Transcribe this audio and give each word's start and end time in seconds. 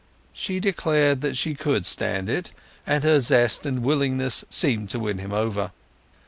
She 0.33 0.59
declared 0.59 1.21
that 1.21 1.37
she 1.37 1.53
could 1.53 1.85
stand 1.85 2.27
it, 2.27 2.49
and 2.87 3.03
her 3.03 3.19
zest 3.19 3.67
and 3.67 3.83
willingness 3.83 4.43
seemed 4.49 4.89
to 4.89 4.99
win 4.99 5.19
him 5.19 5.31
over. 5.31 5.73